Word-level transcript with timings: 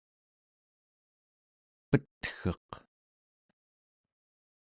petgeq 1.89 2.69